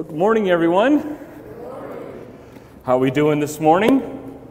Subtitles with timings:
[0.00, 1.18] Good morning, everyone.
[2.84, 3.98] How are we doing this morning?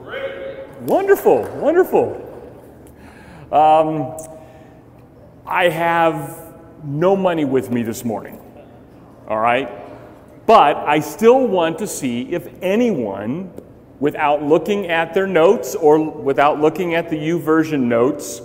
[0.03, 0.79] Great.
[0.81, 2.21] Wonderful, wonderful.
[3.51, 4.15] Um,
[5.47, 8.39] I have no money with me this morning,
[9.27, 9.71] all right?
[10.45, 13.51] But I still want to see if anyone,
[13.99, 18.43] without looking at their notes or without looking at the YouVersion notes,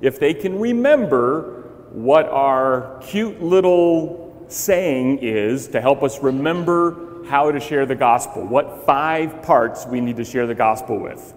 [0.00, 7.50] if they can remember what our cute little saying is to help us remember how
[7.50, 11.34] to share the gospel, what five parts we need to share the gospel with.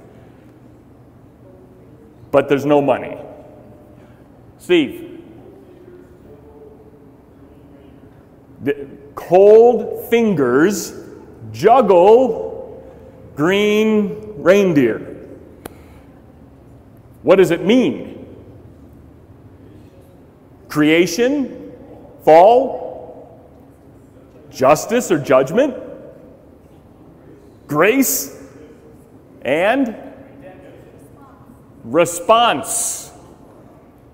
[2.32, 3.18] But there's no money.
[4.60, 5.22] Steve.
[8.64, 10.94] The cold fingers
[11.52, 12.84] juggle
[13.36, 15.16] green reindeer.
[17.24, 18.26] What does it mean?
[20.70, 21.72] Creation,
[22.24, 22.87] fall,
[24.58, 25.76] justice or judgment,
[27.68, 28.44] grace,
[29.44, 29.96] and
[31.84, 33.12] response.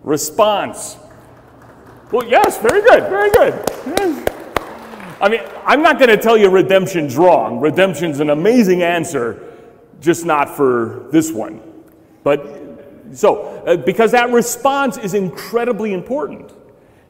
[0.04, 0.98] Response.
[2.12, 4.30] Well, yes, very good, very good.
[5.22, 7.62] I mean, I'm not going to tell you redemption's wrong.
[7.62, 9.54] Redemption's an amazing answer,
[10.02, 11.62] just not for this one.
[12.22, 12.46] But
[13.14, 16.52] so, uh, because that response is incredibly important.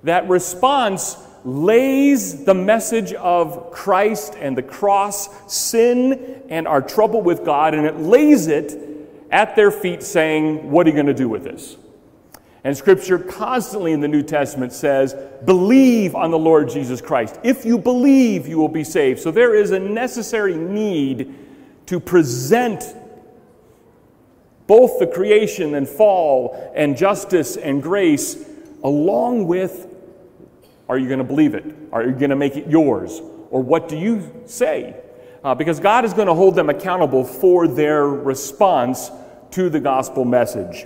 [0.03, 7.43] That response lays the message of Christ and the cross, sin and our trouble with
[7.43, 8.79] God, and it lays it
[9.31, 11.77] at their feet, saying, What are you going to do with this?
[12.63, 17.37] And scripture constantly in the New Testament says, Believe on the Lord Jesus Christ.
[17.43, 19.19] If you believe, you will be saved.
[19.19, 21.35] So there is a necessary need
[21.87, 22.95] to present
[24.65, 28.49] both the creation and fall and justice and grace
[28.81, 29.92] along with
[30.93, 31.65] are you going to believe it?
[31.91, 33.19] Are you going to make it yours?
[33.49, 34.95] Or what do you say?
[35.43, 39.09] Uh, because God is going to hold them accountable for their response
[39.51, 40.85] to the gospel message.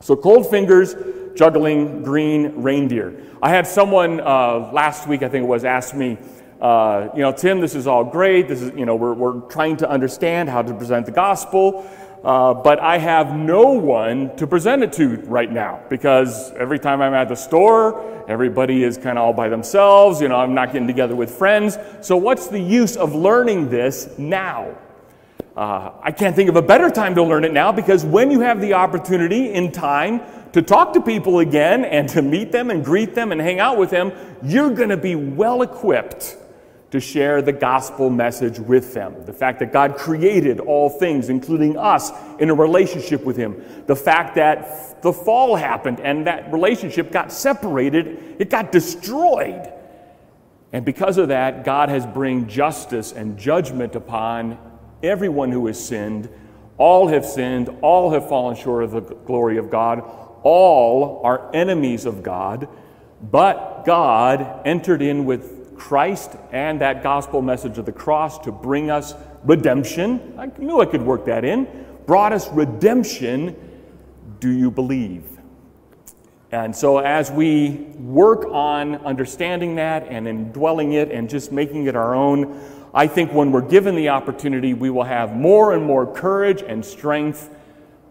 [0.00, 0.94] So, cold fingers
[1.34, 3.20] juggling green reindeer.
[3.42, 6.16] I had someone uh, last week, I think it was, ask me,
[6.60, 8.46] uh, you know, Tim, this is all great.
[8.46, 11.90] This is, you know, we're, we're trying to understand how to present the gospel.
[12.24, 17.02] Uh, but I have no one to present it to right now because every time
[17.02, 20.22] I'm at the store, everybody is kind of all by themselves.
[20.22, 21.76] You know, I'm not getting together with friends.
[22.00, 24.74] So, what's the use of learning this now?
[25.54, 28.40] Uh, I can't think of a better time to learn it now because when you
[28.40, 32.82] have the opportunity in time to talk to people again and to meet them and
[32.82, 36.38] greet them and hang out with them, you're going to be well equipped
[36.94, 39.26] to share the gospel message with them.
[39.26, 43.64] The fact that God created all things, including us, in a relationship with Him.
[43.86, 49.72] The fact that the fall happened and that relationship got separated, it got destroyed.
[50.72, 54.56] And because of that, God has bring justice and judgment upon
[55.02, 56.28] everyone who has sinned.
[56.78, 59.98] All have sinned, all have fallen short of the glory of God,
[60.44, 62.68] all are enemies of God,
[63.20, 68.90] but God entered in with Christ and that gospel message of the cross to bring
[68.90, 69.14] us
[69.44, 70.34] redemption.
[70.38, 71.86] I knew I could work that in.
[72.06, 73.56] Brought us redemption.
[74.40, 75.24] Do you believe?
[76.52, 81.96] And so, as we work on understanding that and indwelling it and just making it
[81.96, 82.60] our own,
[82.94, 86.84] I think when we're given the opportunity, we will have more and more courage and
[86.84, 87.50] strength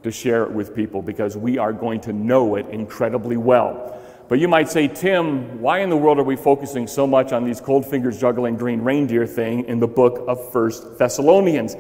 [0.03, 3.97] to share it with people because we are going to know it incredibly well.
[4.29, 7.43] But you might say, Tim, why in the world are we focusing so much on
[7.43, 11.75] these cold fingers juggling green reindeer thing in the book of First Thessalonians?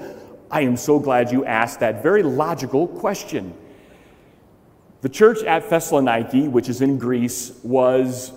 [0.51, 3.53] I am so glad you asked that very logical question.
[5.01, 8.31] The church at Thessaloniki, which is in Greece, was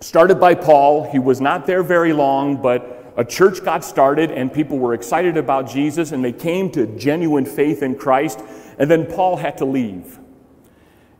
[0.00, 1.10] started by Paul.
[1.10, 5.36] He was not there very long, but a church got started and people were excited
[5.36, 8.42] about Jesus and they came to genuine faith in Christ.
[8.78, 10.18] And then Paul had to leave.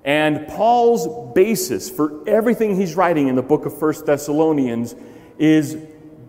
[0.06, 4.94] And Paul's basis for everything he's writing in the book of First Thessalonians
[5.36, 5.76] is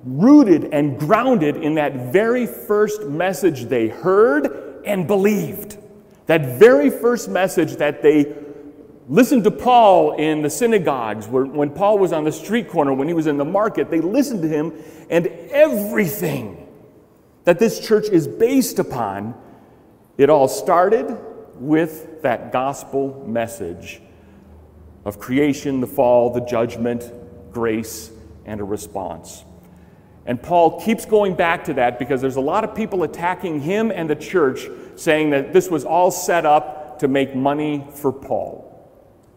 [0.04, 5.78] rooted and grounded in that very first message they heard and believed.
[6.26, 8.36] That very first message that they
[9.08, 13.14] listened to Paul in the synagogues, when Paul was on the street corner, when he
[13.14, 14.74] was in the market, they listened to him,
[15.10, 16.68] and everything
[17.44, 19.36] that this church is based upon,
[20.18, 21.16] it all started
[21.60, 24.02] with that gospel message
[25.06, 27.12] of creation, the fall, the judgment,
[27.52, 28.12] grace,
[28.46, 29.44] and a response.
[30.26, 33.92] And Paul keeps going back to that because there's a lot of people attacking him
[33.92, 38.66] and the church saying that this was all set up to make money for Paul.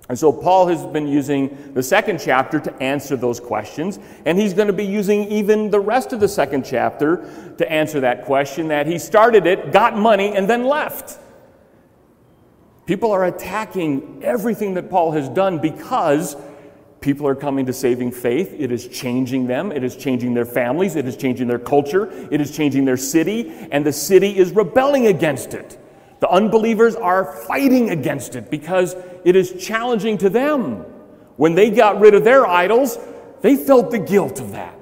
[0.09, 4.53] And so Paul has been using the second chapter to answer those questions, and he's
[4.53, 8.67] going to be using even the rest of the second chapter to answer that question
[8.69, 11.21] that he started it, got money, and then left.
[12.91, 16.35] People are attacking everything that Paul has done because
[17.01, 18.53] people are coming to saving faith.
[18.59, 22.41] It is changing them, it is changing their families, it is changing their culture, it
[22.41, 25.79] is changing their city, and the city is rebelling against it.
[26.19, 30.79] The unbelievers are fighting against it because it is challenging to them.
[31.37, 32.99] When they got rid of their idols,
[33.41, 34.80] they felt the guilt of that.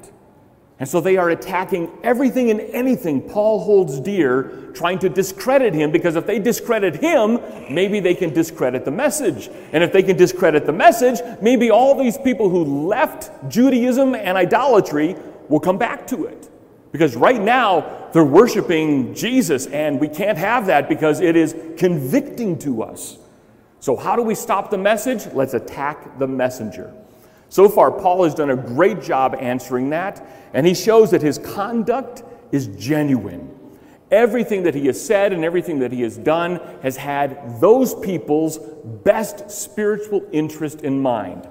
[0.81, 5.91] And so they are attacking everything and anything Paul holds dear, trying to discredit him,
[5.91, 9.51] because if they discredit him, maybe they can discredit the message.
[9.73, 14.39] And if they can discredit the message, maybe all these people who left Judaism and
[14.39, 15.17] idolatry
[15.49, 16.49] will come back to it.
[16.93, 22.59] Because right now, they're worshiping Jesus, and we can't have that because it is convicting
[22.61, 23.19] to us.
[23.81, 25.27] So, how do we stop the message?
[25.35, 26.95] Let's attack the messenger.
[27.49, 31.39] So far, Paul has done a great job answering that, and he shows that his
[31.39, 32.23] conduct
[32.53, 33.55] is genuine.
[34.11, 38.59] Everything that he has said and everything that he has done has had those people's
[38.59, 41.49] best spiritual interest in mind.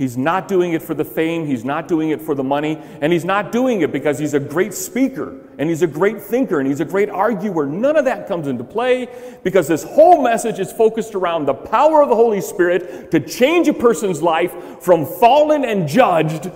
[0.00, 3.12] He's not doing it for the fame, he's not doing it for the money, and
[3.12, 6.66] he's not doing it because he's a great speaker and he's a great thinker and
[6.66, 7.66] he's a great arguer.
[7.66, 9.08] None of that comes into play
[9.44, 13.68] because this whole message is focused around the power of the Holy Spirit to change
[13.68, 16.50] a person's life from fallen and judged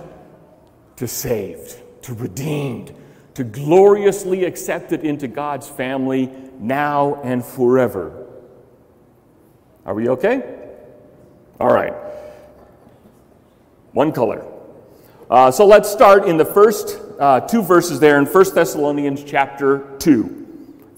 [0.95, 2.95] to saved, to redeemed,
[3.35, 8.25] to gloriously accepted into God's family now and forever.
[9.85, 10.71] Are we okay?
[11.59, 12.04] All right
[13.95, 14.45] one color.
[15.29, 19.95] Uh, so let's start in the first uh, two verses there in 1 Thessalonians chapter
[19.99, 20.23] 2.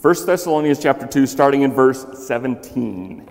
[0.01, 3.29] 1 Thessalonians chapter 2, starting in verse 17.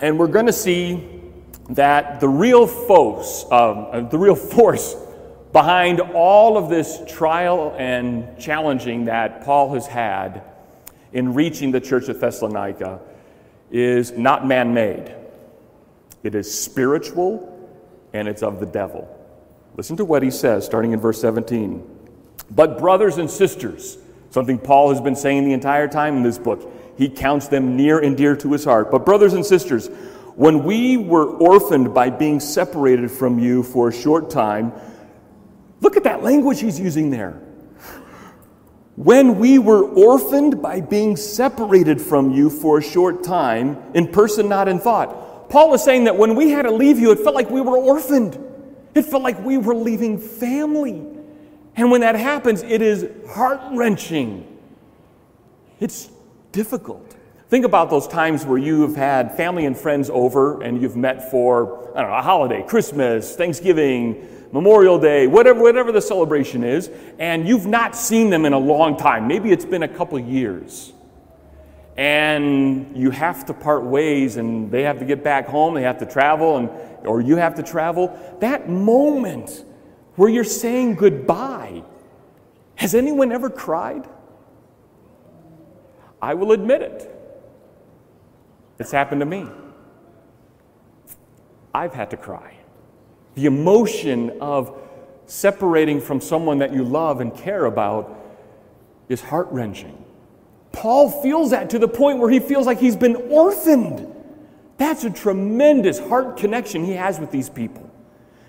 [0.00, 1.22] And we're going to see
[1.70, 4.96] that the real force, um, the real force
[5.52, 10.42] behind all of this trial and challenging that Paul has had
[11.12, 13.00] in reaching the church of Thessalonica
[13.70, 15.14] is not man made,
[16.22, 17.52] it is spiritual
[18.12, 19.12] and it's of the devil.
[19.76, 21.84] Listen to what he says, starting in verse 17.
[22.50, 23.98] But, brothers and sisters,
[24.30, 27.98] something Paul has been saying the entire time in this book, he counts them near
[27.98, 28.90] and dear to his heart.
[28.90, 29.88] But, brothers and sisters,
[30.34, 34.72] when we were orphaned by being separated from you for a short time,
[35.80, 37.40] look at that language he's using there
[38.96, 44.48] when we were orphaned by being separated from you for a short time, in person,
[44.48, 45.50] not in thought.
[45.50, 47.76] Paul is saying that when we had to leave you, it felt like we were
[47.76, 48.42] orphaned.
[48.94, 51.06] It felt like we were leaving family.
[51.76, 54.46] And when that happens, it is heart wrenching.
[55.78, 56.08] It's
[56.52, 57.05] difficult.
[57.48, 61.30] Think about those times where you have had family and friends over and you've met
[61.30, 66.90] for, I don't know, a holiday, Christmas, Thanksgiving, Memorial Day, whatever, whatever the celebration is,
[67.20, 69.28] and you've not seen them in a long time.
[69.28, 70.92] Maybe it's been a couple years.
[71.96, 75.98] And you have to part ways, and they have to get back home, they have
[75.98, 76.68] to travel, and,
[77.06, 78.36] or you have to travel.
[78.40, 79.64] That moment
[80.16, 81.84] where you're saying goodbye,
[82.74, 84.08] has anyone ever cried?
[86.20, 87.05] I will admit it.
[88.78, 89.46] It's happened to me.
[91.74, 92.56] I've had to cry
[93.36, 94.76] the emotion of
[95.26, 98.18] separating from someone that you love and care about
[99.08, 100.04] is heart wrenching.
[100.72, 104.12] Paul feels that to the point where he feels like he's been orphaned.
[104.78, 107.90] That's a tremendous heart connection he has with these people.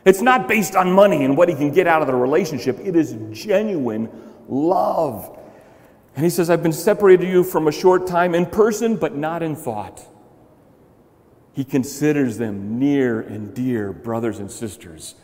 [0.05, 2.95] It's not based on money and what he can get out of the relationship, it
[2.95, 4.09] is genuine
[4.47, 5.37] love.
[6.15, 9.43] And he says, I've been separated you from a short time in person, but not
[9.43, 10.05] in thought.
[11.57, 15.15] He considers them near and dear brothers and sisters.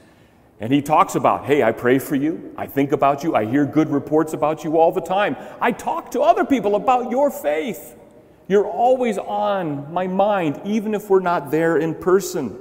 [0.60, 2.56] And he talks about, hey, I pray for you.
[2.58, 3.36] I think about you.
[3.36, 5.38] I hear good reports about you all the time.
[5.62, 7.96] I talk to other people about your faith.
[8.48, 12.58] You're always on my mind, even if we're not there in person.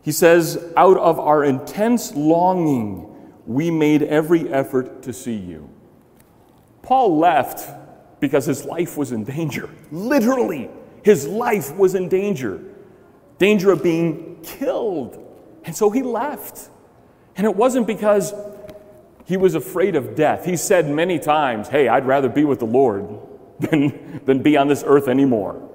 [0.00, 3.12] He says, out of our intense longing,
[3.44, 5.68] we made every effort to see you.
[6.80, 7.68] Paul left
[8.20, 10.70] because his life was in danger, literally.
[11.04, 12.60] His life was in danger,
[13.38, 15.20] danger of being killed.
[15.64, 16.70] And so he left.
[17.36, 18.32] And it wasn't because
[19.26, 20.46] he was afraid of death.
[20.46, 23.06] He said many times, Hey, I'd rather be with the Lord
[23.60, 25.70] than, than be on this earth anymore.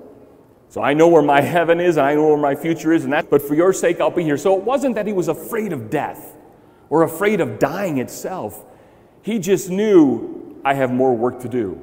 [0.69, 3.13] So I know where my heaven is and I know where my future is, and
[3.13, 4.37] that, but for your sake, I'll be here.
[4.37, 6.35] So it wasn't that he was afraid of death
[6.89, 8.63] or afraid of dying itself.
[9.21, 11.79] He just knew I have more work to do.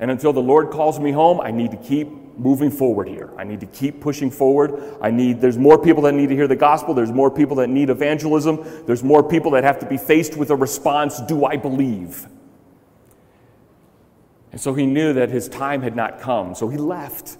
[0.00, 3.30] And until the Lord calls me home, I need to keep moving forward here.
[3.36, 4.98] I need to keep pushing forward.
[5.00, 7.68] I need there's more people that need to hear the gospel, there's more people that
[7.68, 11.56] need evangelism, there's more people that have to be faced with a response, do I
[11.56, 12.26] believe?
[14.52, 17.36] And so he knew that his time had not come, so he left.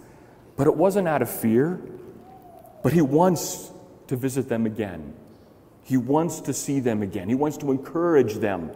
[0.57, 1.81] But it wasn't out of fear,
[2.83, 3.73] but he wants
[4.09, 5.15] to visit them again.
[5.83, 7.29] He wants to see them again.
[7.29, 8.71] He wants to encourage them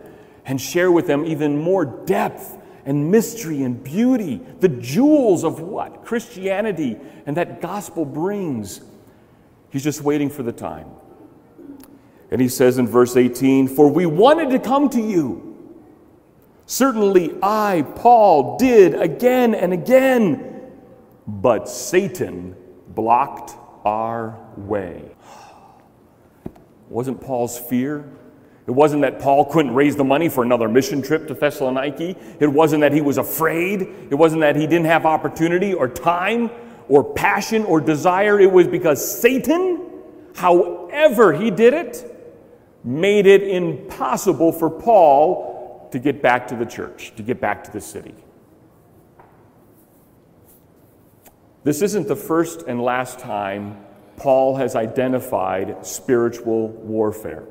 [0.47, 6.05] and share with them even more depth and mystery and beauty, the jewels of what
[6.05, 8.81] Christianity and that gospel brings.
[9.71, 10.89] He's just waiting for the time.
[12.31, 15.51] And he says in verse 18, For we wanted to come to you.
[16.67, 20.71] Certainly I, Paul, did again and again,
[21.27, 22.57] but Satan
[22.89, 25.15] blocked our way.
[26.89, 28.11] Wasn't Paul's fear
[28.67, 32.41] it wasn't that Paul couldn't raise the money for another mission trip to Thessaloniki.
[32.41, 33.83] It wasn't that he was afraid.
[33.83, 36.51] It wasn't that he didn't have opportunity or time
[36.89, 38.41] or passion or desire.
[38.41, 39.87] It was because Satan,
[40.35, 42.11] however he did it,
[42.83, 47.71] made it impossible for Paul to get back to the church, to get back to
[47.71, 48.15] the city.
[51.65, 53.85] This isn't the first and last time
[54.17, 57.45] Paul has identified spiritual warfare.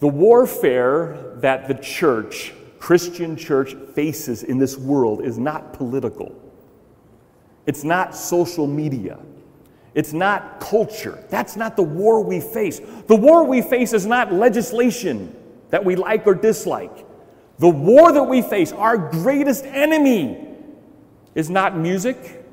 [0.00, 6.34] The warfare that the church, Christian church, faces in this world is not political.
[7.66, 9.18] It's not social media.
[9.94, 11.22] It's not culture.
[11.28, 12.80] That's not the war we face.
[13.08, 15.34] The war we face is not legislation
[15.70, 17.04] that we like or dislike.
[17.58, 20.46] The war that we face, our greatest enemy,
[21.34, 22.44] is not music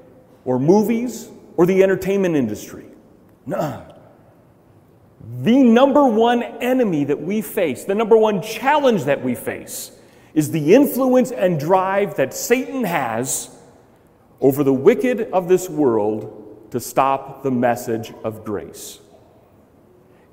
[0.43, 2.85] or movies or the entertainment industry.
[3.45, 3.94] No.
[5.25, 9.91] The number one enemy that we face, the number one challenge that we face,
[10.35, 13.49] is the influence and drive that Satan has
[14.39, 18.99] over the wicked of this world to stop the message of grace.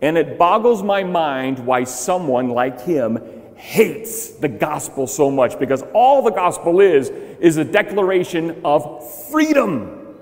[0.02, 3.18] And it boggles my mind why someone like him
[3.54, 10.16] hates the gospel so much because all the gospel is is a declaration of freedom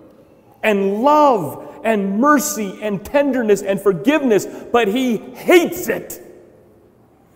[0.62, 6.22] and love and mercy and tenderness and forgiveness, but he hates it.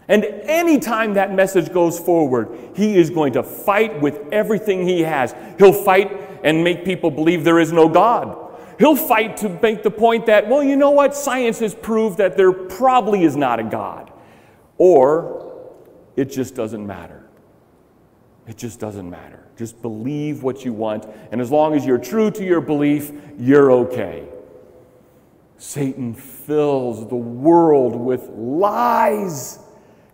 [0.06, 5.34] And anytime that message goes forward, he is going to fight with everything he has.
[5.58, 6.12] He'll fight
[6.44, 8.40] and make people believe there is no God.
[8.78, 11.14] He'll fight to make the point that, well, you know what?
[11.14, 14.12] Science has proved that there probably is not a God.
[14.76, 15.64] Or
[16.16, 17.24] it just doesn't matter.
[18.46, 19.40] It just doesn't matter.
[19.56, 21.06] Just believe what you want.
[21.32, 24.28] And as long as you're true to your belief, you're okay.
[25.64, 29.58] Satan fills the world with lies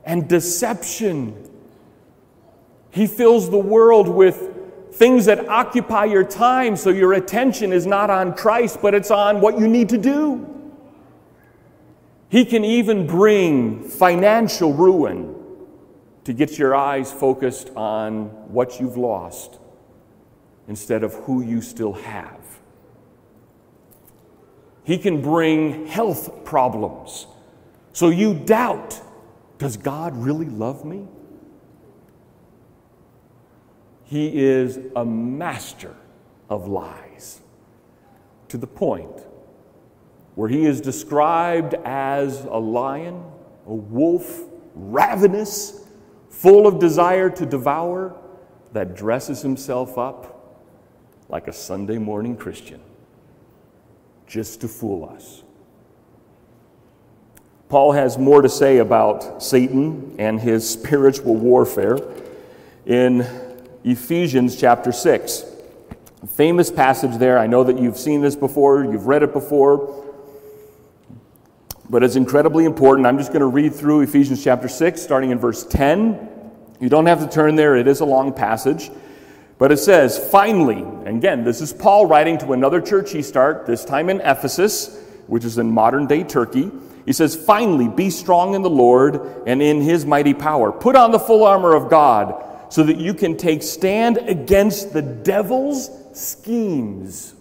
[0.05, 1.51] and deception.
[2.93, 4.49] He fills the world with
[4.93, 9.41] things that occupy your time so your attention is not on Christ, but it's on
[9.41, 10.47] what you need to do.
[12.29, 15.35] He can even bring financial ruin
[16.25, 19.59] to get your eyes focused on what you've lost
[20.69, 22.40] instead of who you still have.
[24.91, 27.29] He can bring health problems.
[27.93, 29.01] So you doubt
[29.57, 31.07] does God really love me?
[34.03, 35.95] He is a master
[36.49, 37.41] of lies
[38.49, 39.25] to the point
[40.35, 43.23] where he is described as a lion,
[43.69, 44.41] a wolf,
[44.75, 45.87] ravenous,
[46.31, 48.17] full of desire to devour,
[48.73, 50.67] that dresses himself up
[51.29, 52.81] like a Sunday morning Christian
[54.31, 55.43] just to fool us.
[57.69, 61.99] Paul has more to say about Satan and his spiritual warfare
[62.87, 63.27] in
[63.83, 65.45] Ephesians chapter 6.
[66.23, 67.39] A famous passage there.
[67.39, 70.05] I know that you've seen this before, you've read it before,
[71.89, 73.09] but it's incredibly important.
[73.09, 76.29] I'm just going to read through Ephesians chapter 6, starting in verse 10.
[76.79, 78.91] You don't have to turn there, it is a long passage.
[79.61, 83.85] But it says, finally, again, this is Paul writing to another church he started, this
[83.85, 86.71] time in Ephesus, which is in modern day Turkey.
[87.05, 90.73] He says, finally, be strong in the Lord and in his mighty power.
[90.73, 95.03] Put on the full armor of God so that you can take stand against the
[95.03, 97.35] devil's schemes.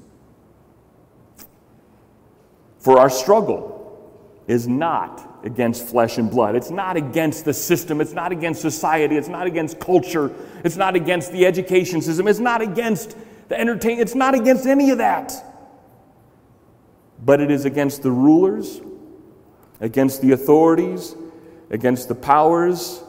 [2.79, 4.11] For our struggle
[4.45, 6.55] is not against flesh and blood.
[6.55, 8.01] It's not against the system.
[8.01, 9.15] It's not against society.
[9.15, 10.33] It's not against culture.
[10.63, 12.27] It's not against the education system.
[12.27, 13.15] It's not against
[13.47, 14.01] the entertainment.
[14.01, 15.33] It's not against any of that.
[17.23, 18.81] But it is against the rulers,
[19.79, 21.15] against the authorities,
[21.69, 23.03] against the powers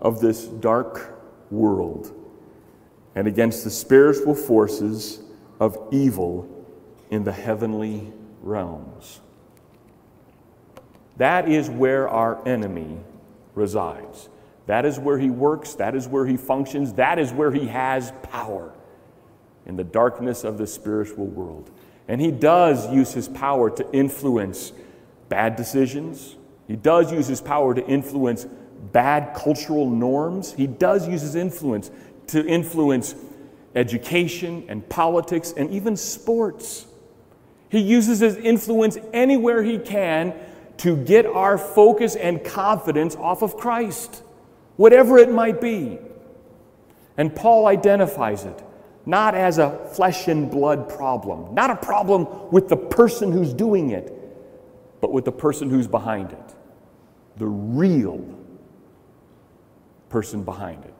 [0.00, 2.12] of this dark world
[3.14, 5.20] and against the spiritual forces
[5.58, 6.48] of evil
[7.10, 8.12] in the heavenly
[8.42, 8.95] realms.
[11.16, 12.98] That is where our enemy
[13.54, 14.28] resides.
[14.66, 15.74] That is where he works.
[15.74, 16.94] That is where he functions.
[16.94, 18.72] That is where he has power
[19.64, 21.70] in the darkness of the spiritual world.
[22.08, 24.72] And he does use his power to influence
[25.28, 26.36] bad decisions.
[26.68, 28.46] He does use his power to influence
[28.92, 30.52] bad cultural norms.
[30.52, 31.90] He does use his influence
[32.28, 33.14] to influence
[33.74, 36.86] education and politics and even sports.
[37.68, 40.32] He uses his influence anywhere he can
[40.78, 44.22] to get our focus and confidence off of Christ,
[44.76, 45.98] whatever it might be.
[47.16, 48.62] And Paul identifies it
[49.06, 53.90] not as a flesh and blood problem, not a problem with the person who's doing
[53.90, 54.12] it,
[55.00, 56.54] but with the person who's behind it,
[57.36, 58.22] the real
[60.08, 60.94] person behind it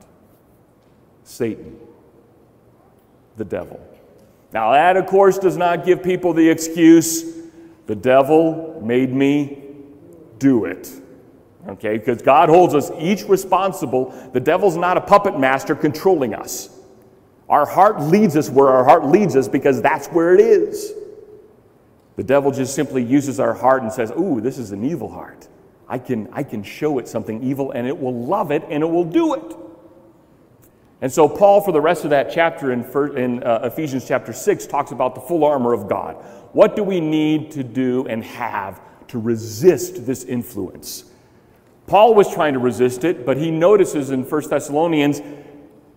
[1.23, 1.77] Satan,
[3.35, 3.79] the devil.
[4.53, 7.35] Now, that, of course, does not give people the excuse
[7.87, 9.63] the devil made me
[10.39, 10.91] do it.
[11.67, 14.11] Okay, because God holds us each responsible.
[14.33, 16.69] The devil's not a puppet master controlling us.
[17.49, 20.93] Our heart leads us where our heart leads us because that's where it is.
[22.15, 25.47] The devil just simply uses our heart and says, Ooh, this is an evil heart.
[25.87, 28.87] I can, I can show it something evil and it will love it and it
[28.87, 29.55] will do it.
[30.99, 32.83] And so, Paul, for the rest of that chapter in,
[33.15, 36.15] in uh, Ephesians chapter 6, talks about the full armor of God.
[36.53, 41.05] What do we need to do and have to resist this influence?
[41.87, 45.21] Paul was trying to resist it, but he notices in 1 Thessalonians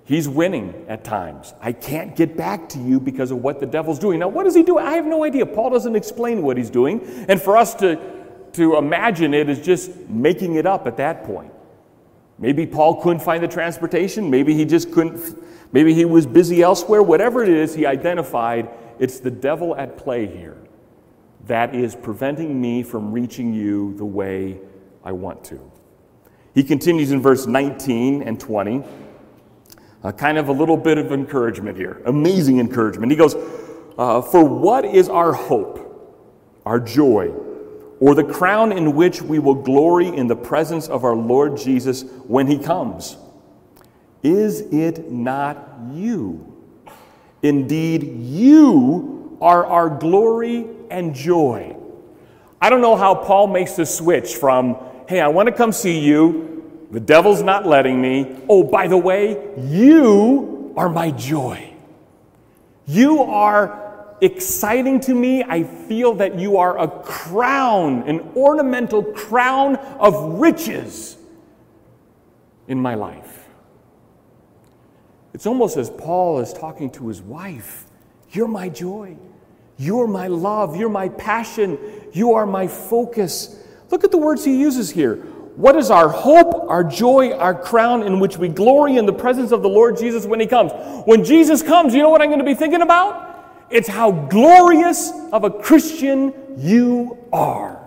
[0.05, 1.52] he's winning at times.
[1.61, 4.21] I can't get back to you because of what the devil's doing.
[4.21, 4.79] Now, what does he do?
[4.79, 5.45] I have no idea.
[5.45, 7.00] Paul doesn't explain what he's doing.
[7.29, 8.00] And for us to,
[8.52, 11.52] to imagine it is just making it up at that point.
[12.38, 14.31] Maybe Paul couldn't find the transportation.
[14.31, 15.37] Maybe he just couldn't,
[15.73, 17.02] maybe he was busy elsewhere.
[17.02, 20.57] Whatever it is, he identified it's the devil at play here
[21.47, 24.61] that is preventing me from reaching you the way
[25.05, 25.71] I want to.
[26.55, 28.83] He continues in verse 19 and 20,
[30.03, 33.11] uh, kind of a little bit of encouragement here, amazing encouragement.
[33.11, 33.35] He goes,
[33.99, 36.26] uh, For what is our hope,
[36.67, 37.33] our joy?
[38.00, 42.03] or the crown in which we will glory in the presence of our Lord Jesus
[42.26, 43.19] when he comes?
[44.23, 46.47] Is it not you?
[47.43, 51.76] Indeed, you are our glory and joy.
[52.61, 54.76] I don't know how Paul makes the switch from,
[55.09, 58.37] hey, I want to come see you, the devil's not letting me.
[58.49, 61.73] Oh, by the way, you are my joy.
[62.87, 65.43] You are exciting to me.
[65.45, 71.17] I feel that you are a crown, an ornamental crown of riches
[72.67, 73.47] in my life.
[75.33, 77.87] It's almost as Paul is talking to his wife
[78.33, 79.17] You're my joy.
[79.80, 80.76] You're my love.
[80.76, 81.78] You're my passion.
[82.12, 83.56] You are my focus.
[83.90, 85.16] Look at the words he uses here.
[85.56, 89.52] What is our hope, our joy, our crown in which we glory in the presence
[89.52, 90.73] of the Lord Jesus when he comes?
[91.06, 93.66] When Jesus comes, you know what I'm going to be thinking about?
[93.71, 97.80] It's how glorious of a Christian you are.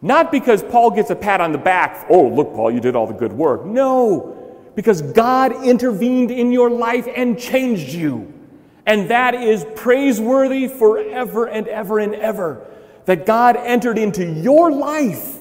[0.00, 3.06] Not because Paul gets a pat on the back, oh, look, Paul, you did all
[3.06, 3.66] the good work.
[3.66, 8.32] No, because God intervened in your life and changed you.
[8.86, 12.66] And that is praiseworthy forever and ever and ever.
[13.04, 15.38] That God entered into your life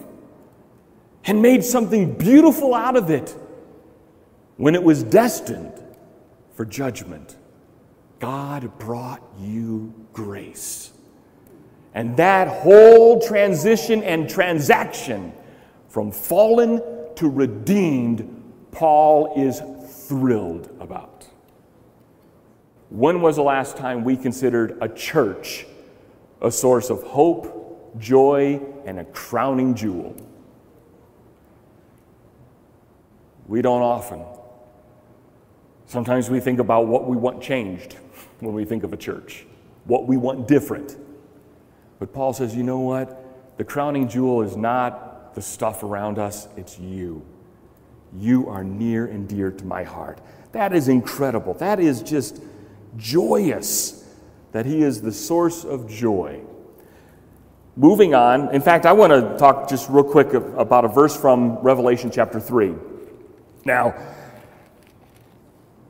[1.26, 3.36] and made something beautiful out of it
[4.58, 5.74] when it was destined
[6.54, 7.38] for judgment.
[8.20, 10.92] God brought you grace.
[11.94, 15.34] And that whole transition and transaction
[15.88, 16.82] from fallen
[17.16, 19.62] to redeemed, Paul is
[20.08, 21.28] thrilled about.
[22.90, 25.66] When was the last time we considered a church
[26.42, 30.16] a source of hope, joy, and a crowning jewel?
[33.48, 34.24] We don't often.
[35.88, 37.94] Sometimes we think about what we want changed
[38.40, 39.46] when we think of a church,
[39.86, 40.98] what we want different.
[42.00, 43.58] But Paul says, you know what?
[43.58, 47.26] The crowning jewel is not the stuff around us, it's you.
[48.18, 50.20] You are near and dear to my heart.
[50.52, 51.54] That is incredible.
[51.56, 52.42] That is just
[52.98, 54.04] joyous
[54.52, 56.42] that He is the source of joy.
[57.76, 61.58] Moving on, in fact, I want to talk just real quick about a verse from
[61.58, 62.74] Revelation chapter 3.
[63.66, 63.94] Now,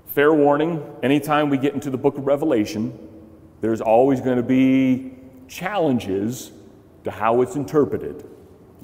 [0.08, 2.98] fair warning anytime we get into the book of Revelation,
[3.62, 5.14] there's always going to be
[5.48, 6.52] challenges
[7.04, 8.28] to how it's interpreted.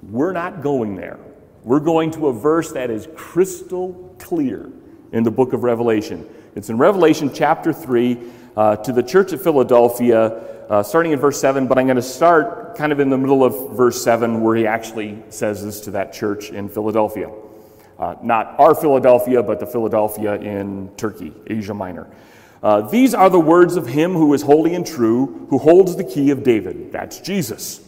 [0.03, 1.19] We're not going there.
[1.63, 4.69] We're going to a verse that is crystal clear.
[5.11, 6.27] in the book of Revelation.
[6.53, 8.17] It's in Revelation chapter 3
[8.57, 10.27] uh, to the church at Philadelphia,
[10.69, 13.45] uh, starting in verse 7, but I'm going to start kind of in the middle
[13.45, 17.31] of verse 7 where he actually says this to that church in Philadelphia.
[17.97, 22.07] Uh, not our Philadelphia, but the Philadelphia in Turkey, Asia Minor.
[22.61, 26.03] Uh, These are the words of him who is holy and true, who holds the
[26.03, 26.91] key of David.
[26.91, 27.79] That's Jesus.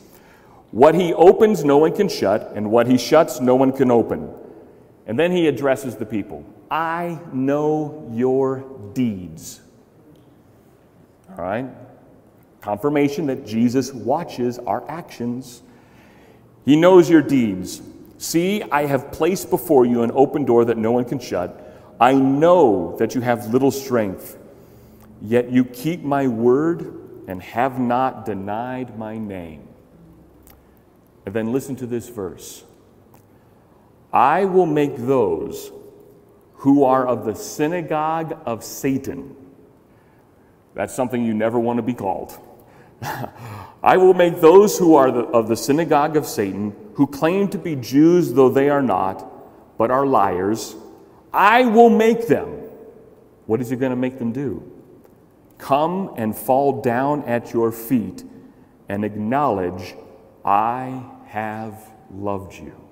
[0.72, 4.34] What he opens, no one can shut, and what he shuts, no one can open.
[5.06, 9.62] And then he addresses the people I know your deeds.
[11.30, 11.68] All right?
[12.62, 15.62] Confirmation that Jesus watches our actions.
[16.66, 17.80] He knows your deeds.
[18.18, 21.80] See, I have placed before you an open door that no one can shut.
[22.00, 24.36] I know that you have little strength,
[25.22, 29.68] yet you keep my word and have not denied my name.
[31.28, 32.64] And then listen to this verse
[34.12, 35.72] I will make those
[36.64, 39.36] who are of the synagogue of Satan.
[40.74, 42.40] That's something you never want to be called.
[43.84, 47.58] I will make those who are the, of the synagogue of Satan, who claim to
[47.58, 50.78] be Jews though they are not, but are liars,
[51.34, 52.48] I will make them.
[53.46, 54.64] What is he going to make them do?
[55.58, 58.24] Come and fall down at your feet
[58.88, 59.96] and acknowledge,
[60.46, 62.83] I have loved you.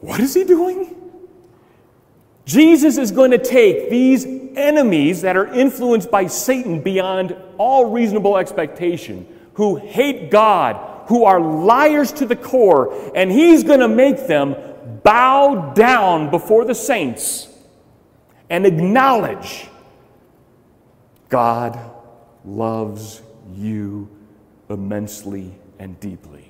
[0.00, 0.94] What is he doing?
[2.44, 8.38] Jesus is going to take these enemies that are influenced by Satan beyond all reasonable
[8.38, 14.26] expectation, who hate God, who are liars to the core, and he's going to make
[14.26, 14.56] them
[15.02, 17.48] bow down before the saints
[18.50, 19.68] and acknowledge
[21.28, 21.78] God
[22.44, 23.22] loves
[23.54, 24.08] you
[24.70, 26.47] immensely and deeply.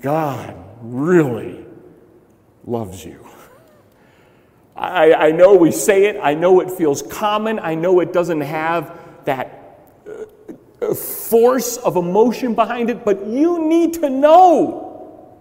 [0.00, 1.64] God really
[2.64, 3.26] loves you.
[4.76, 8.40] I, I, know we say it, I know it feels common, I know it doesn't
[8.40, 9.78] have that
[10.80, 15.38] uh, force of emotion behind it, but you need to know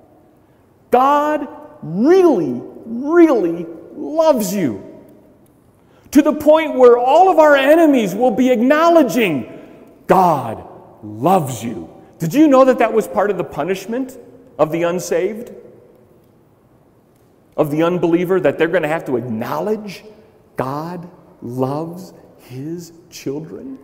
[0.92, 1.48] God
[1.82, 4.86] really, really loves you.
[6.12, 10.68] To the point where all of our enemies will be acknowledging God
[11.04, 11.90] loves you.
[12.18, 14.18] Did you know that that was part of the punishment
[14.60, 15.52] of the unsaved,
[17.58, 20.04] of the unbeliever, that they're going to have to acknowledge
[20.58, 21.10] God
[21.42, 23.80] loves his children.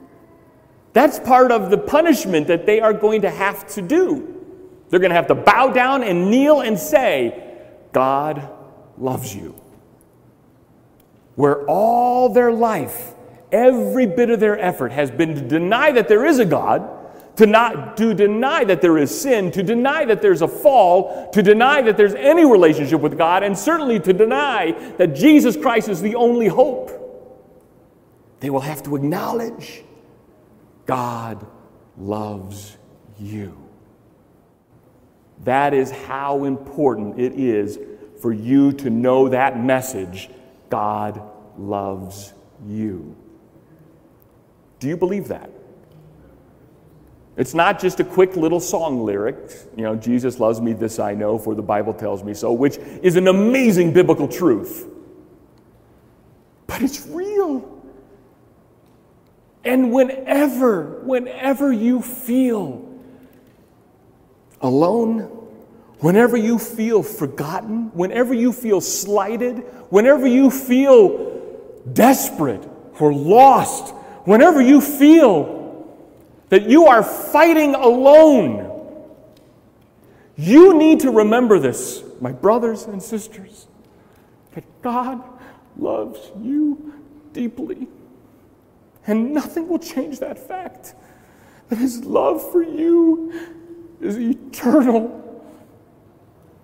[0.92, 4.34] That's part of the punishment that they are going to have to do.
[4.90, 7.42] They're going to have to bow down and kneel and say,
[7.92, 8.50] God
[8.98, 9.60] loves you.
[11.36, 13.14] Where all their life,
[13.52, 17.05] every bit of their effort has been to deny that there is a God
[17.38, 21.44] to not to deny that there is sin, to deny that there's a fall, to
[21.44, 26.02] deny that there's any relationship with God, and certainly to deny that Jesus Christ is
[26.02, 26.92] the only hope.
[28.40, 29.84] They will have to acknowledge
[30.86, 31.46] God
[31.98, 32.78] loves
[33.20, 33.58] you.
[35.44, 37.80] That is how important it is
[38.22, 40.30] for you to know that message
[40.70, 41.22] God
[41.58, 42.34] loves
[42.66, 43.16] you.
[44.80, 45.50] Do you believe that?
[47.38, 49.36] It's not just a quick little song lyric,
[49.76, 52.78] you know, Jesus loves me, this I know, for the Bible tells me so, which
[52.78, 54.88] is an amazing biblical truth.
[56.68, 57.72] But it's real.
[59.66, 62.88] And whenever, whenever you feel
[64.62, 65.22] alone,
[66.00, 69.58] whenever you feel forgotten, whenever you feel slighted,
[69.90, 71.42] whenever you feel
[71.92, 72.66] desperate
[73.00, 73.94] or lost,
[74.24, 75.55] whenever you feel
[76.56, 78.72] that you are fighting alone.
[80.38, 83.68] You need to remember this, my brothers and sisters,
[84.54, 85.22] that God
[85.78, 86.94] loves you
[87.34, 87.90] deeply.
[89.06, 90.96] And nothing will change that fact.
[91.68, 93.34] That His love for you
[94.00, 95.44] is eternal,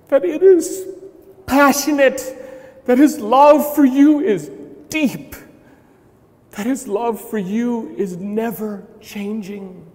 [0.08, 0.88] that it is
[1.47, 4.49] passionate, that His love for you is
[4.88, 5.36] deep
[6.51, 9.85] that His love for you is never changing.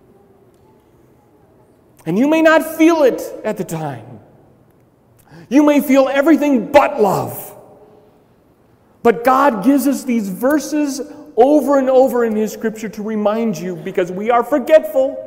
[2.07, 4.21] And you may not feel it at the time.
[5.49, 7.55] You may feel everything but love.
[9.03, 11.01] But God gives us these verses
[11.37, 15.23] over and over in His scripture to remind you because we are forgetful,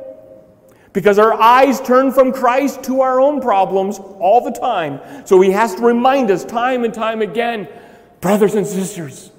[0.92, 5.00] because our eyes turn from Christ to our own problems all the time.
[5.26, 7.68] So He has to remind us time and time again,
[8.20, 9.30] brothers and sisters,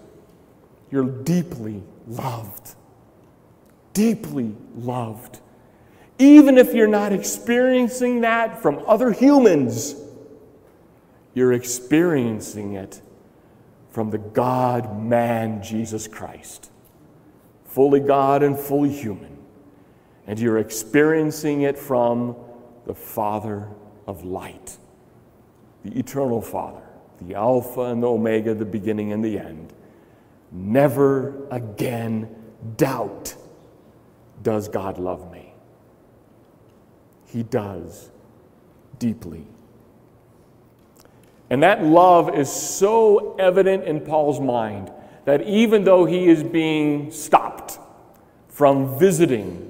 [0.91, 2.75] you're deeply loved.
[3.93, 5.39] Deeply loved.
[6.19, 9.95] Even if you're not experiencing that from other humans,
[11.33, 13.01] you're experiencing it
[13.89, 16.69] from the God man, Jesus Christ.
[17.65, 19.37] Fully God and fully human.
[20.27, 22.35] And you're experiencing it from
[22.85, 23.67] the Father
[24.07, 24.77] of light,
[25.83, 26.83] the eternal Father,
[27.21, 29.73] the Alpha and the Omega, the beginning and the end.
[30.51, 32.35] Never again
[32.77, 33.35] doubt
[34.43, 35.53] does God love me?
[37.27, 38.09] He does
[38.99, 39.47] deeply.
[41.49, 44.91] And that love is so evident in Paul's mind
[45.25, 47.79] that even though he is being stopped
[48.47, 49.67] from visiting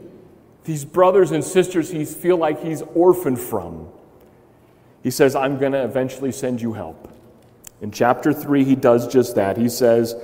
[0.64, 3.88] these brothers and sisters he feel like he's orphaned from,
[5.04, 7.12] he says, I'm going to eventually send you help.
[7.82, 9.58] In chapter 3, he does just that.
[9.58, 10.16] He says,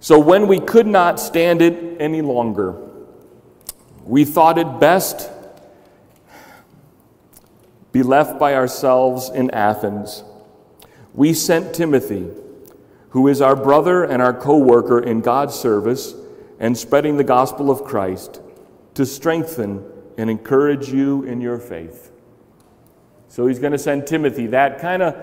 [0.00, 2.76] So when we could not stand it any longer,
[4.04, 5.30] we thought it best
[7.90, 10.22] be left by ourselves in Athens.
[11.14, 12.28] We sent Timothy,
[13.10, 16.14] who is our brother and our co worker in God's service
[16.60, 18.40] and spreading the gospel of Christ,
[18.94, 19.84] to strengthen
[20.16, 22.10] and encourage you in your faith.
[23.28, 25.14] So he's going to send Timothy, that kind of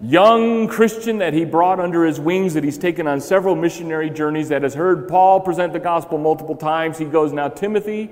[0.00, 4.48] young Christian that he brought under his wings, that he's taken on several missionary journeys,
[4.48, 6.98] that has heard Paul present the gospel multiple times.
[6.98, 8.10] He goes, Now, Timothy,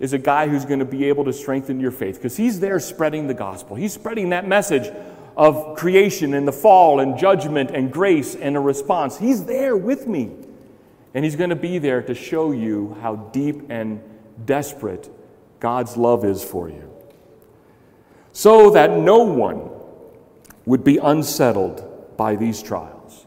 [0.00, 2.78] is a guy who's going to be able to strengthen your faith because he's there
[2.78, 3.76] spreading the gospel.
[3.76, 4.92] He's spreading that message
[5.36, 9.18] of creation and the fall and judgment and grace and a response.
[9.18, 10.30] He's there with me.
[11.14, 14.00] And he's going to be there to show you how deep and
[14.44, 15.08] desperate
[15.58, 16.92] God's love is for you.
[18.32, 19.70] So that no one
[20.68, 23.26] would be unsettled by these trials.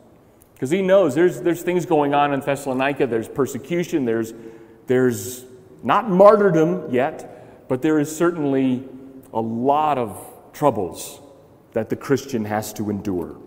[0.53, 4.31] Because he knows there's, there's things going on in Thessalonica, there's persecution, there's,
[4.85, 5.43] there's
[5.81, 8.87] not martyrdom yet, but there is certainly
[9.33, 10.23] a lot of
[10.53, 11.19] troubles
[11.73, 13.37] that the Christian has to endure.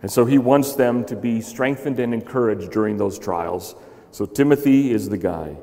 [0.00, 3.74] And so he wants them to be strengthened and encouraged during those trials.
[4.12, 5.58] So Timothy is the guy.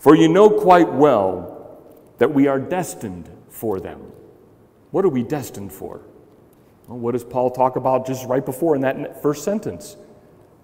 [0.00, 1.80] For you know quite well
[2.18, 4.00] that we are destined for them.
[4.90, 6.00] What are we destined for?
[6.88, 9.96] Well, what does Paul talk about just right before in that first sentence?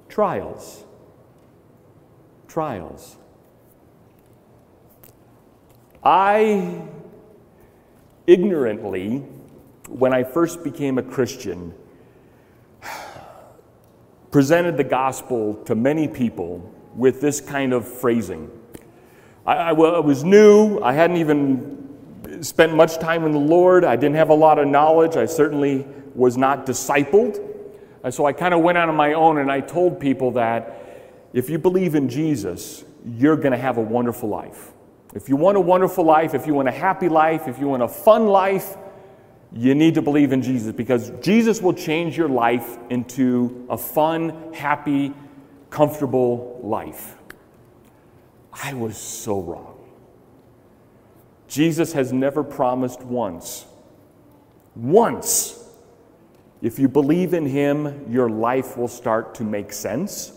[0.09, 0.85] Trials.
[2.49, 3.17] Trials.
[6.03, 6.83] I
[8.27, 9.19] ignorantly,
[9.89, 11.75] when I first became a Christian,
[14.31, 18.51] presented the gospel to many people with this kind of phrasing.
[19.47, 23.97] I, I, I, was new, I hadn't even spent much time in the Lord, I
[23.97, 27.41] didn't have a lot of knowledge, I certainly was not discipled.
[28.03, 30.81] And so I kind of went out on my own and I told people that
[31.33, 34.73] if you believe in Jesus, you're going to have a wonderful life.
[35.15, 37.83] If you want a wonderful life, if you want a happy life, if you want
[37.83, 38.77] a fun life,
[39.53, 44.53] you need to believe in Jesus because Jesus will change your life into a fun,
[44.53, 45.15] happy,
[45.71, 47.17] comfortable life.
[48.53, 49.79] I was so wrong.
[51.49, 53.67] Jesus has never promised once,
[54.75, 55.64] once,
[56.65, 60.33] if you believe in Him, your life will start to make sense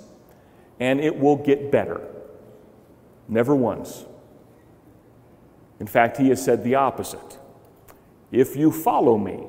[0.77, 2.05] and it will get better.
[3.29, 4.05] Never once.
[5.79, 7.37] In fact, he has said the opposite.
[8.29, 9.45] If you follow me,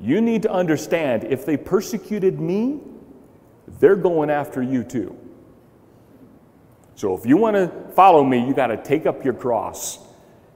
[0.00, 2.80] you need to understand if they persecuted me,
[3.78, 5.14] they're going after you too.
[6.94, 9.98] So if you want to follow me, you got to take up your cross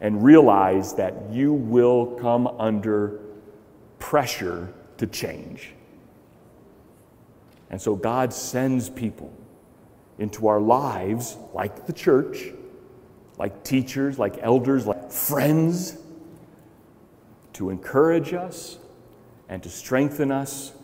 [0.01, 3.21] and realize that you will come under
[4.05, 5.73] pressure to change.
[7.71, 9.33] And so God sends people
[10.19, 12.51] into our lives, like the church,
[13.39, 15.97] like teachers, like elders, like friends,
[17.55, 18.77] to encourage us
[19.49, 20.75] and to strengthen us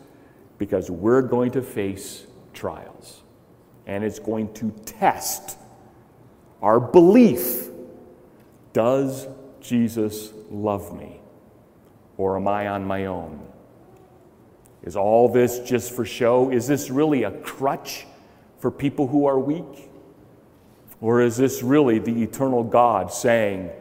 [0.57, 3.21] because we're going to face trials.
[3.85, 5.59] And it's going to test
[6.59, 7.67] our belief
[8.73, 9.27] Does
[9.61, 11.20] Jesus love me?
[12.21, 13.39] Or am I on my own?
[14.83, 16.51] Is all this just for show?
[16.51, 18.05] Is this really a crutch
[18.59, 19.89] for people who are weak?
[20.99, 23.71] Or is this really the eternal God saying,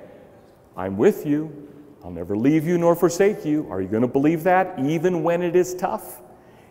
[0.75, 1.69] I'm with you,
[2.03, 3.67] I'll never leave you nor forsake you?
[3.71, 6.23] Are you going to believe that even when it is tough?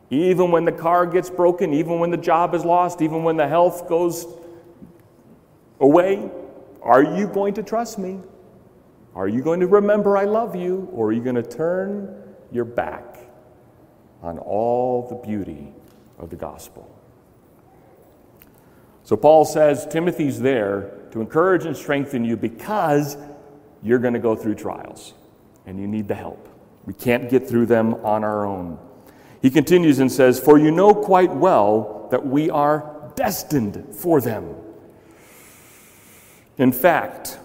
[0.10, 3.48] Even when the car gets broken, even when the job is lost, even when the
[3.48, 4.26] health goes
[5.80, 6.32] away?
[6.82, 8.22] Are you going to trust me?
[9.20, 10.88] Are you going to remember I love you?
[10.94, 13.18] Or are you going to turn your back
[14.22, 15.74] on all the beauty
[16.18, 16.90] of the gospel?
[19.04, 23.18] So Paul says Timothy's there to encourage and strengthen you because
[23.84, 25.16] you're going to go through trials
[25.66, 26.48] and you need the help.
[26.86, 28.80] We can't get through them on our own.
[29.42, 34.56] He continues and says, For you know quite well that we are destined for them.
[36.58, 37.38] In fact,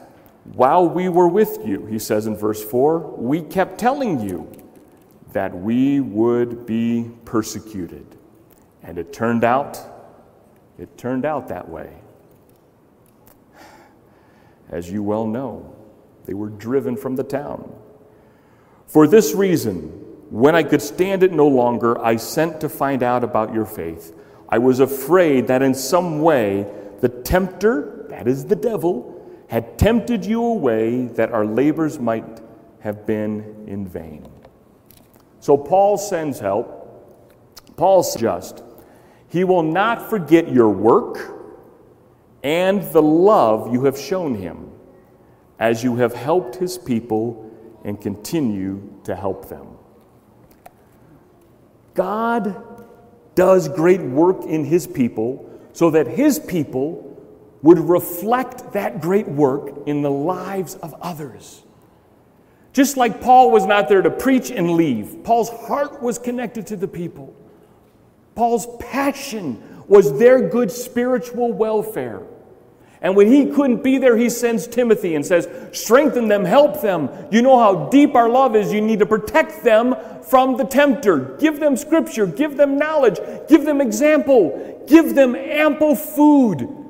[0.53, 4.51] while we were with you, he says in verse 4, we kept telling you
[5.33, 8.07] that we would be persecuted.
[8.83, 9.79] And it turned out,
[10.79, 11.91] it turned out that way.
[14.69, 15.75] As you well know,
[16.27, 17.73] they were driven from the town.
[18.87, 19.83] For this reason,
[20.31, 24.15] when I could stand it no longer, I sent to find out about your faith.
[24.49, 26.67] I was afraid that in some way
[27.01, 29.13] the tempter, that is the devil,
[29.49, 32.41] had tempted you away that our labors might
[32.81, 34.29] have been in vain.
[35.41, 36.81] So Paul sends help.
[37.77, 38.63] Paul's just.
[39.29, 41.35] He will not forget your work
[42.43, 44.71] and the love you have shown him
[45.59, 47.51] as you have helped his people
[47.85, 49.67] and continue to help them.
[51.95, 52.63] God
[53.35, 57.13] does great work in his people so that his people
[57.64, 61.62] would reflect that great work in the lives of others.
[62.74, 66.77] Just like Paul was not there to preach and leave, Paul's heart was connected to
[66.77, 67.35] the people.
[68.35, 72.20] Paul's passion was their good spiritual welfare.
[73.00, 77.09] And when he couldn't be there, he sends Timothy and says, Strengthen them, help them.
[77.31, 78.74] You know how deep our love is.
[78.74, 81.37] You need to protect them from the tempter.
[81.38, 86.84] Give them scripture, give them knowledge, give them example, give them ample food,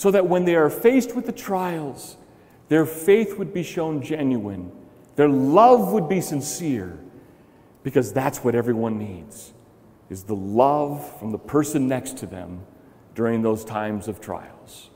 [0.00, 2.16] so that when they are faced with the trials,
[2.68, 4.72] their faith would be shown genuine,
[5.16, 6.98] their love would be sincere,
[7.82, 9.52] because that's what everyone needs
[10.08, 12.62] is the love from the person next to them
[13.14, 14.88] during those times of trials.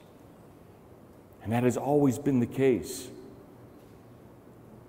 [1.43, 3.09] And that has always been the case.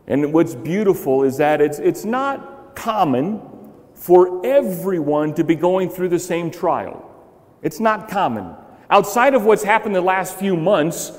[0.07, 3.41] And what's beautiful is that it's, it's not common
[3.93, 7.01] for everyone to be going through the same trial.
[7.61, 8.55] It's not common.
[8.89, 11.11] Outside of what's happened the last few months,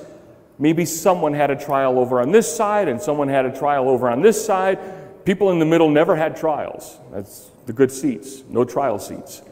[0.59, 4.09] maybe someone had a trial over on this side and someone had a trial over
[4.09, 4.79] on this side.
[5.25, 6.99] People in the middle never had trials.
[7.13, 9.43] That's the good seats, no trial seats.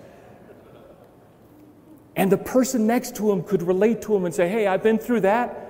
[2.16, 4.98] And the person next to him could relate to him and say, Hey, I've been
[4.98, 5.60] through that.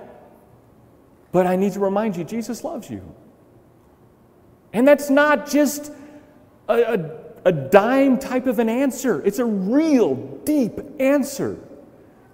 [1.31, 3.01] But I need to remind you, Jesus loves you.
[4.71, 5.91] And that's not just
[6.69, 11.57] a, a, a, dime type of an answer, it's a real deep answer.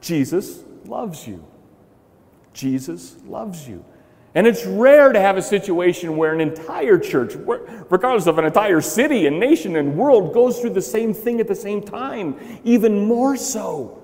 [0.02, 1.46] Jesus loves you.
[2.54, 3.86] Jesus loves you.
[4.34, 8.80] And it's rare to have a situation where an entire church, regardless of an entire
[8.80, 12.36] city and nation and world, goes through the same thing at the same time.
[12.64, 14.02] Even more so,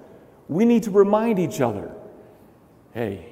[0.49, 1.91] we need to remind each other
[2.93, 3.23] hey,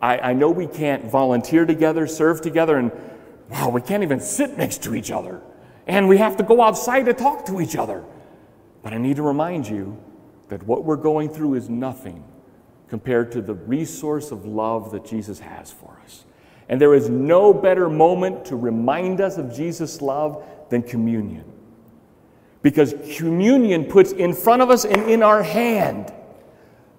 [0.00, 2.92] I, I know we can't volunteer together, serve together, and
[3.50, 5.42] wow, we can't even sit next to each other.
[5.88, 8.04] And we have to go outside to talk to each other.
[8.84, 9.98] But I need to remind you
[10.48, 12.24] that what we're going through is nothing
[12.88, 16.24] compared to the resource of love that Jesus has for us.
[16.68, 21.44] And there is no better moment to remind us of Jesus' love than communion.
[22.62, 26.12] Because communion puts in front of us and in our hand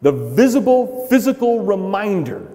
[0.02, 2.50] the visible, physical reminder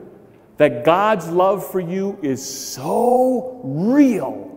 [0.59, 4.49] that God's love for you is so real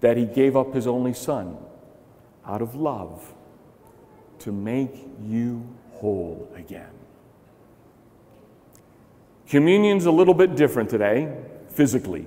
[0.00, 1.56] that he gave up his only son
[2.46, 3.33] out of love
[4.44, 6.90] to make you whole again.
[9.48, 11.34] Communion's a little bit different today,
[11.68, 12.26] physically.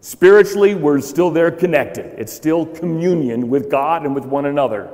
[0.00, 2.18] Spiritually, we're still there connected.
[2.18, 4.88] It's still communion with God and with one another.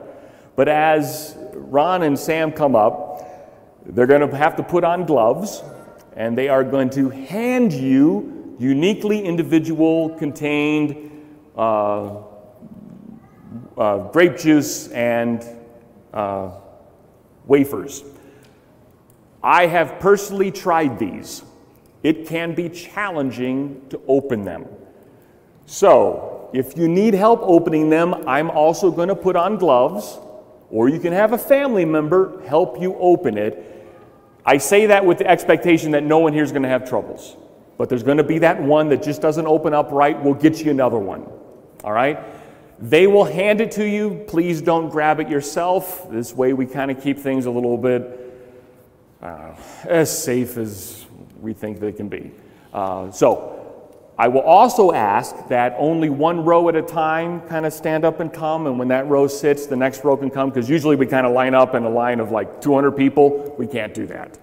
[0.57, 5.63] But as Ron and Sam come up, they're going to have to put on gloves,
[6.17, 11.23] and they are going to hand you uniquely individual contained
[11.57, 12.17] uh,
[13.79, 15.45] uh, grape juice and
[16.13, 16.51] uh,
[17.47, 18.05] wafers.
[19.43, 21.43] I have personally tried these.
[22.03, 24.67] It can be challenging to open them.
[25.67, 30.19] So, if you need help opening them, I'm also going to put on gloves,
[30.71, 33.71] or you can have a family member help you open it.
[34.47, 37.37] I say that with the expectation that no one here is going to have troubles.
[37.77, 40.23] But there's going to be that one that just doesn't open up right.
[40.23, 41.27] We'll get you another one.
[41.83, 42.19] All right?
[42.79, 44.25] They will hand it to you.
[44.27, 46.10] Please don't grab it yourself.
[46.10, 48.20] This way we kind of keep things a little bit
[49.22, 49.54] uh,
[49.85, 51.06] as safe as
[51.40, 52.33] we think they can be.
[52.72, 53.54] Uh, so,
[54.16, 58.20] I will also ask that only one row at a time kind of stand up
[58.20, 61.04] and come, and when that row sits, the next row can come, because usually we
[61.04, 63.54] kind of line up in a line of like 200 people.
[63.58, 64.38] We can't do that.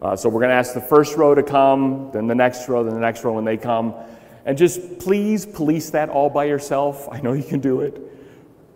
[0.00, 2.84] Uh, so we're going to ask the first row to come, then the next row,
[2.84, 3.92] then the next row when they come.
[4.48, 7.06] And just please police that all by yourself.
[7.12, 8.00] I know you can do it.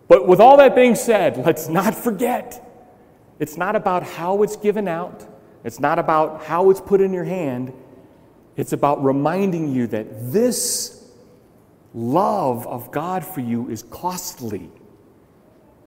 [0.07, 2.59] But with all that being said, let's not forget
[3.39, 5.27] it's not about how it's given out,
[5.63, 7.73] it's not about how it's put in your hand.
[8.55, 11.09] It's about reminding you that this
[11.95, 14.69] love of God for you is costly.